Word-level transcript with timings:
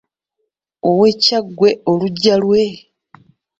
Ow’e 0.89 1.09
Kyaggwe 1.23 1.69
Oluggya 1.91 2.35
lwe? 2.41 2.63